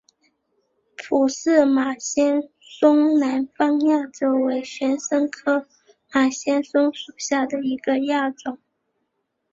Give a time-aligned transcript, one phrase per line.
[0.97, 5.67] 普氏马先蒿南方亚种为玄参科
[6.11, 8.57] 马先蒿属下的一个亚种。